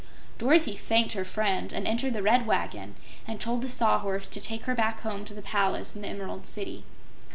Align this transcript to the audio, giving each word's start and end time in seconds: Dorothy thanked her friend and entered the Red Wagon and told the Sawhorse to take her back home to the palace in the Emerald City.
Dorothy 0.39 0.73
thanked 0.75 1.13
her 1.13 1.23
friend 1.23 1.71
and 1.71 1.87
entered 1.87 2.13
the 2.15 2.23
Red 2.23 2.47
Wagon 2.47 2.95
and 3.27 3.39
told 3.39 3.61
the 3.61 3.69
Sawhorse 3.69 4.29
to 4.29 4.41
take 4.41 4.63
her 4.63 4.73
back 4.73 5.01
home 5.01 5.23
to 5.25 5.35
the 5.35 5.43
palace 5.43 5.95
in 5.95 6.01
the 6.01 6.07
Emerald 6.07 6.47
City. 6.47 6.83